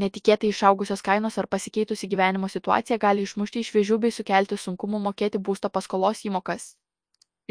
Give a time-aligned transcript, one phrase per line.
[0.00, 5.40] Netikėtai išaugusios kainos ar pasikeitusi gyvenimo situacija gali išmušti iš vėžių bei sukelti sunkumų mokėti
[5.48, 6.68] būsto paskolos įmokas.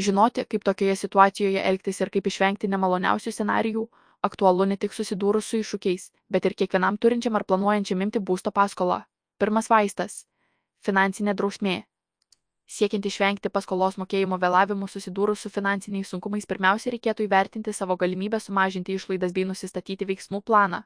[0.06, 3.84] Žinoti, kaip tokioje situacijoje elgtis ir kaip išvengti nemaloniausių scenarijų,
[4.30, 9.04] aktualu ne tik susidūrus su iššūkiais, bet ir kiekvienam turinčiam ar planuojančiam imti būsto paskolą.
[9.38, 10.26] Pirmas vaistas-
[10.88, 11.84] finansinė drausmė.
[12.66, 18.94] Siekiant išvengti paskolos mokėjimo vėlavimų susidūrus su finansiniais sunkumais, pirmiausia reikėtų įvertinti savo galimybę sumažinti
[18.94, 20.84] išlaidas bei nusistatyti veiksmų planą.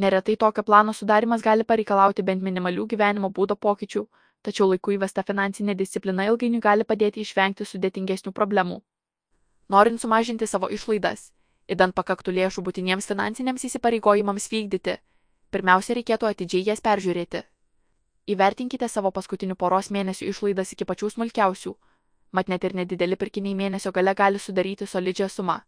[0.00, 4.06] Neretai tokio plano sudarimas gali pareikalauti bent minimalių gyvenimo būdo pokyčių,
[4.46, 8.78] tačiau laiku įvesta finansinė disciplina ilgainiui gali padėti išvengti sudėtingesnių problemų.
[9.74, 11.26] Norint sumažinti savo išlaidas,
[11.68, 14.96] įdant pakaktų lėšų būtiniems finansiniams įsipareigojimams vykdyti,
[15.52, 17.44] pirmiausia reikėtų atidžiai jas peržiūrėti.
[18.32, 21.74] Įvertinkite savo paskutinių poros mėnesių išlaidas iki pačių smulkiausių,
[22.32, 25.60] mat net ir nedideli pirkiniai mėnesio gale gali sudaryti solidžią sumą.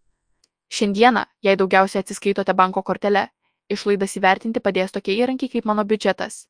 [0.72, 3.28] Šiandieną, jei daugiausiai atsiskaitote banko kortelę,
[3.70, 6.46] išlaidas įvertinti padės tokie įrankiai kaip mano biudžetas.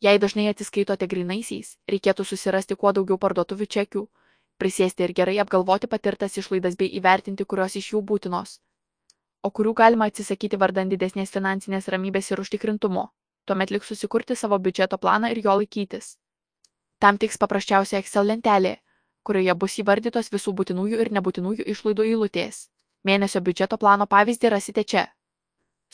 [0.00, 4.06] Jei dažnai atsiskaitote grinaisiais, reikėtų susirasti kuo daugiau parduotuvių čekių,
[4.58, 8.58] prisėsti ir gerai apgalvoti patirtas išlaidas bei įvertinti, kurios iš jų būtinos,
[9.42, 13.12] o kurių galima atsisakyti vardan didesnės finansinės ramybės ir užtikrintumo
[13.46, 16.16] tuomet liks susikurti savo biudžeto planą ir jo laikytis.
[16.98, 18.76] Tam tiks paprasčiausia Excel lentelė,
[19.26, 22.66] kurioje bus įvardytos visų būtinųjų ir nebūtinųjų išlaidų eilutės.
[23.06, 25.04] Mėnesio biudžeto plano pavyzdį rasite čia.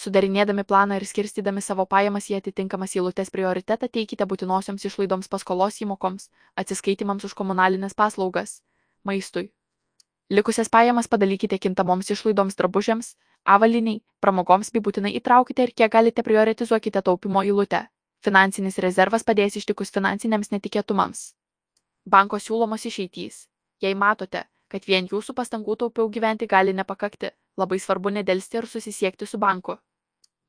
[0.02, 6.24] Sudarinėdami planą ir skirstydami savo pajamas į atitinkamas eilutes prioritetą teikite būtinosioms išlaidoms paskolos įmokoms,
[6.58, 8.56] atsiskaitimams už komunalinės paslaugas,
[9.06, 9.52] maistui.
[10.38, 13.12] Likusias pajamas padalykite kintamoms išlaidoms drabužiams,
[13.54, 17.84] avaliniai, pramogoms bei būtinai įtraukite ir kiek galite prioritizuokite taupimo eilutę.
[18.26, 21.22] Finansinis rezervas padės ištikus finansiniams netikėtumams.
[22.16, 23.46] Banko siūlomos išeitys.
[23.78, 29.30] Jei matote, kad vien jūsų pastangų taupiau gyventi gali nepakakti, labai svarbu nedelsti ir susisiekti
[29.30, 29.78] su banku.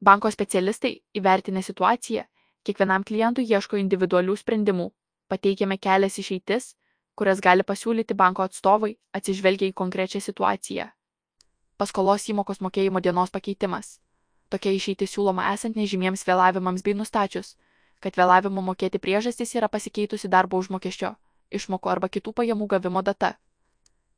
[0.04, 2.26] Banko specialistai, įvertinę situaciją,
[2.68, 4.90] kiekvienam klientui ieško individualių sprendimų.
[5.32, 6.74] Pateikiame kelias išeitis,
[7.16, 10.92] kurias gali pasiūlyti banko atstovai, atsižvelgia į konkrečią situaciją
[11.84, 13.98] paskolos įmokos mokėjimo dienos pakeitimas.
[14.50, 17.56] Tokia išeitis siūloma esant nežymiems vėlavimams bei nustačius,
[18.00, 21.16] kad vėlavimo mokėti priežastys yra pasikeitusi darbo užmokesčio,
[21.52, 23.34] išmokų arba kitų pajamų gavimo data.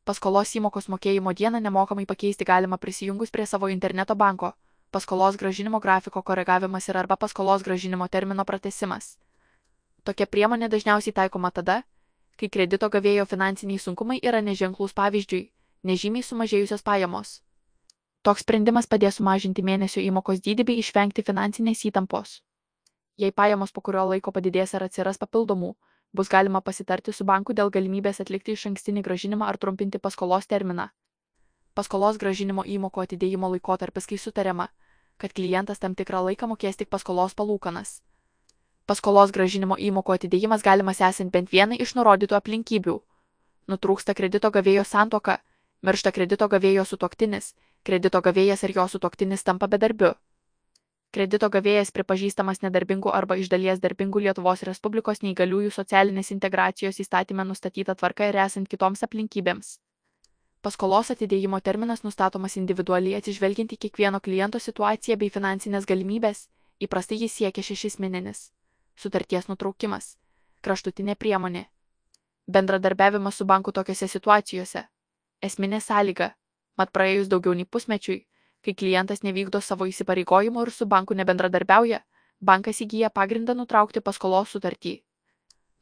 [0.06, 4.54] Paskolos įmokos mokėjimo dieną nemokamai pakeisti galima prisijungus prie savo interneto banko,
[4.96, 9.18] paskolos gražinimo grafiko koregavimas ir arba paskolos gražinimo termino pratesimas.
[10.08, 11.82] Tokia priemonė dažniausiai taikoma tada,
[12.40, 15.42] kai kredito gavėjo finansiniai sunkumai yra neženklus pavyzdžiui,
[15.92, 17.40] nežymiai sumažėjusios pajamos.
[18.26, 22.40] Toks sprendimas padės sumažinti mėnesio įmokos dydį bei išvengti finansinės įtampos.
[23.22, 25.76] Jei pajamos po kurio laiko padidės ar atsiras papildomų,
[26.16, 30.88] bus galima pasitarti su banku dėl galimybės atlikti iš ankstinį gražinimą ar trumpinti paskolos terminą.
[31.76, 34.70] Paskolos gražinimo įmoko atidėjimo laikotarpis, kai sutariama,
[35.18, 38.02] kad klientas tam tikrą laiką mokės tik paskolos palūkanas.
[38.86, 43.00] Paskolos gražinimo įmoko atidėjimas galimas esant bent vienai iš nurodytų aplinkybių.
[43.72, 45.40] Nutrūksta kredito gavėjo santoka,
[45.82, 50.14] miršta kredito gavėjo sutoktinis, kredito gavėjas ir jo sutoktinis tampa bedarbiu.
[51.16, 57.96] Kredito gavėjas pripažįstamas nedarbingu arba iš dalies darbingu Lietuvos Respublikos neįgaliųjų socialinės integracijos įstatymę nustatyta
[57.96, 59.78] tvarka ir esant kitoms aplinkybėms.
[60.66, 66.40] Paskolos atidėjimo terminas nustatomas individualiai atsižvelgiant į kiekvieno kliento situaciją bei finansinės galimybės,
[66.82, 68.48] įprastai jis siekia šešis mėnesis.
[68.98, 70.16] Sutarties nutraukimas.
[70.66, 71.68] Kraštutinė priemonė.
[72.50, 74.82] Bendradarbiavimas su banku tokiuose situacijose.
[75.46, 76.32] Esminė sąlyga
[76.82, 78.24] mat praėjus daugiau nei pusmečiui,
[78.66, 82.00] kai klientas nevykdo savo įsipareigojimų ir su banku nebendradarbiauja,
[82.42, 84.96] bankas įgyja pagrindą nutraukti paskolos sutartį.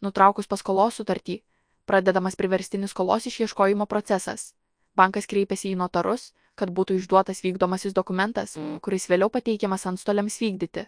[0.04, 1.40] Nutraukus paskolos sutartį,
[1.88, 4.52] pradedamas priverstinis skolos išieškojimo procesas.
[4.96, 10.88] Bankas kreipiasi į notarus, kad būtų išduotas vykdomasis dokumentas, kuris vėliau pateikiamas antstoliams vykdyti.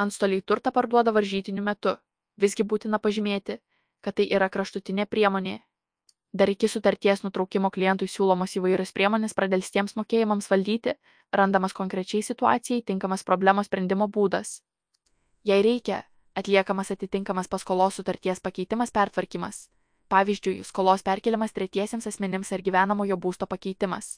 [0.00, 1.96] Antstoliai turtą parduoda varžytiniu metu.
[2.38, 3.58] Visgi būtina pažymėti,
[4.00, 5.58] kad tai yra kraštutinė priemonė,
[6.32, 10.92] Dar iki sutarties nutraukimo klientui siūlomos įvairios priemonės pradelstiems mokėjimams valdyti,
[11.32, 14.60] randamas konkrečiai situacijai tinkamas problemos sprendimo būdas.
[15.48, 16.02] Jei reikia,
[16.36, 19.68] atliekamas atitinkamas paskolos sutarties pakeitimas pertvarkymas.
[20.08, 24.16] Pavyzdžiui, skolos perkeliamas tretiesiems asmenims ar gyvenamojo būsto pakeitimas.